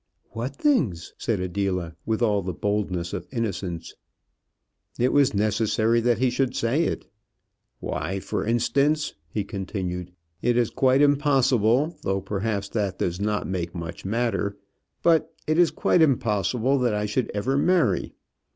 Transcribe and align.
"What 0.31 0.55
things?" 0.55 1.13
said 1.19 1.39
Adela, 1.39 1.95
with 2.07 2.23
all 2.23 2.41
the 2.41 2.53
boldness 2.55 3.13
of 3.13 3.27
innocence. 3.31 3.93
It 4.97 5.13
was 5.13 5.35
necessary 5.35 6.01
that 6.01 6.17
he 6.17 6.31
should 6.31 6.55
say 6.55 6.85
it. 6.85 7.05
"Why, 7.79 8.19
for 8.19 8.43
instance," 8.43 9.13
he 9.29 9.43
continued, 9.43 10.11
"it 10.41 10.57
is 10.57 10.71
quite 10.71 11.03
impossible, 11.03 11.99
though 12.01 12.19
perhaps 12.19 12.67
that 12.69 12.97
does 12.97 13.19
not 13.21 13.45
make 13.45 13.75
much 13.75 14.03
matter; 14.03 14.57
but 15.03 15.31
it 15.45 15.59
is 15.59 15.69
quite 15.69 16.01
impossible 16.01 16.79
that 16.79 16.95
I 16.95 17.05
should 17.05 17.29
ever 17.35 17.55
marry." 17.55 18.15